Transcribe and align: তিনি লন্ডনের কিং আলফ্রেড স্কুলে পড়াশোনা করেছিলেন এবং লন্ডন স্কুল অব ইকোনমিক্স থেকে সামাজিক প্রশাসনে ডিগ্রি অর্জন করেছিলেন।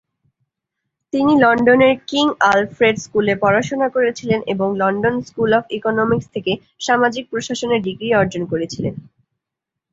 তিনি 1.13 1.33
লন্ডনের 1.43 1.95
কিং 2.09 2.25
আলফ্রেড 2.51 2.95
স্কুলে 2.97 3.33
পড়াশোনা 3.43 3.87
করেছিলেন 3.95 4.39
এবং 4.53 4.67
লন্ডন 4.81 5.15
স্কুল 5.27 5.51
অব 5.57 5.63
ইকোনমিক্স 5.77 6.27
থেকে 6.35 6.51
সামাজিক 6.81 7.23
প্রশাসনে 7.31 7.77
ডিগ্রি 7.87 8.09
অর্জন 8.13 8.43
করেছিলেন। 8.51 8.93